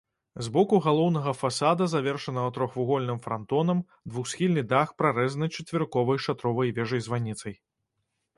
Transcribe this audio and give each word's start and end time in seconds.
З 0.45 0.51
боку 0.53 0.77
галоўнага 0.85 1.33
фасада, 1.41 1.87
завершанага 1.91 2.53
трохвугольным 2.55 3.19
франтонам, 3.27 3.83
двухсхільны 4.11 4.65
дах 4.73 4.95
прарэзаны 5.03 5.51
чацверыковай 5.59 6.17
шатровай 6.25 6.75
вежай-званіцай. 6.81 7.55